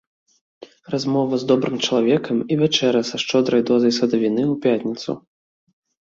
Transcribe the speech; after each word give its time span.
Размова 0.93 1.33
з 1.41 1.45
добрым 1.49 1.75
чалавекам 1.87 2.37
і 2.55 2.57
вячэра 2.61 3.01
са 3.09 3.15
шчодрай 3.25 3.61
дозай 3.69 3.93
садавіны 3.99 4.43
ў 4.45 4.55
пятніцу. 4.65 5.11